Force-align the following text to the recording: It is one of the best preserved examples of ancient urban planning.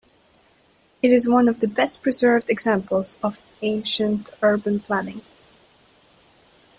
It 1.03 1.11
is 1.11 1.29
one 1.29 1.47
of 1.47 1.59
the 1.59 1.67
best 1.67 2.01
preserved 2.01 2.49
examples 2.49 3.19
of 3.21 3.43
ancient 3.61 4.31
urban 4.41 4.79
planning. 4.79 5.21